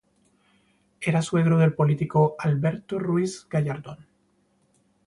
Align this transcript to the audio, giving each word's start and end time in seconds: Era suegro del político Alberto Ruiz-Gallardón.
Era 0.99 1.21
suegro 1.21 1.59
del 1.59 1.75
político 1.75 2.35
Alberto 2.39 2.97
Ruiz-Gallardón. 2.97 3.99